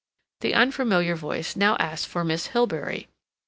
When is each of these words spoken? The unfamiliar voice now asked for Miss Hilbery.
The 0.39 0.55
unfamiliar 0.55 1.15
voice 1.15 1.55
now 1.55 1.75
asked 1.79 2.07
for 2.07 2.23
Miss 2.23 2.47
Hilbery. 2.47 3.07